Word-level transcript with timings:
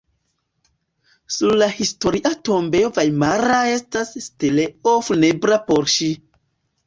Sur 1.33 1.57
la 1.61 1.65
Historia 1.81 2.31
tombejo 2.49 2.89
vajmara 2.97 3.59
estas 3.73 4.13
steleo 4.29 4.95
funebra 5.11 5.61
por 5.69 5.87
ŝi. 5.97 6.09